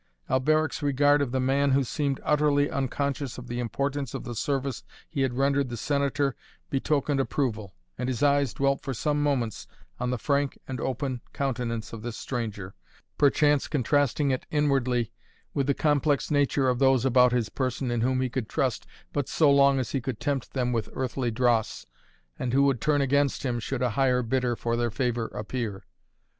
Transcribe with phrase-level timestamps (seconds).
[0.31, 4.83] Alberic's regard of the man who seemed utterly unconscious of the importance of the service
[5.07, 6.35] he had rendered the Senator
[6.71, 9.67] betokened approval, and his eyes dwelt for some moments
[9.99, 12.73] on the frank and open countenance of this stranger,
[13.19, 15.11] perchance contrasting it inwardly
[15.53, 19.29] with the complex nature of those about his person in whom he could trust but
[19.29, 21.85] so long as he could tempt them with earthly dross,
[22.39, 25.83] and who would turn against him should a higher bidder for their favor appear.